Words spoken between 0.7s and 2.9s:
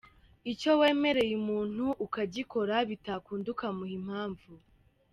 wemereye umuntu ukagikora